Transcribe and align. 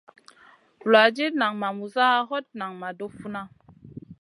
Vuladid 0.79 1.33
nan 1.41 1.53
ma 1.61 1.69
muza, 1.77 2.07
hot 2.29 2.45
nan 2.59 2.71
ma 2.79 2.89
doh 2.97 3.13
funa. 3.19 3.41